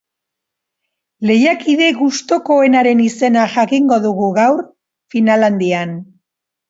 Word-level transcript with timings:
Lehiakide 1.31 1.89
gustukoenaren 1.99 3.05
izena 3.09 3.43
jakingo 3.57 4.01
dugu, 4.07 4.31
gaur, 4.39 4.65
final 5.17 5.47
handian. 5.53 5.95